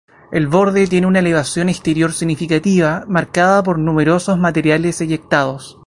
[0.31, 5.77] El borde tiene una elevación exterior significativa, marcada por numerosos materiales eyectados.